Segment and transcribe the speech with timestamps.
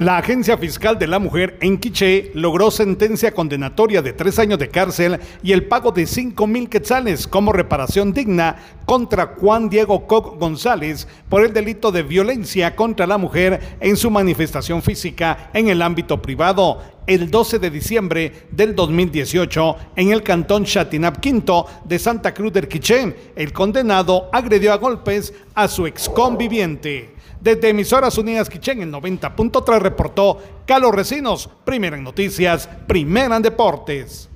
[0.00, 4.68] La Agencia Fiscal de la Mujer en Quiché logró sentencia condenatoria de tres años de
[4.68, 10.38] cárcel y el pago de cinco mil quetzales como reparación digna contra Juan Diego Coc
[10.38, 15.82] González por el delito de violencia contra la mujer en su manifestación física en el
[15.82, 22.32] ámbito privado el 12 de diciembre del 2018 en el cantón Chatinap Quinto de Santa
[22.32, 23.32] Cruz del Quiché.
[23.36, 27.14] El condenado agredió a golpes a su exconviviente.
[27.40, 34.30] Desde Emisoras Unidas Quichén, el 90.3 reportó Carlos Recinos, primera en noticias, primera en deportes.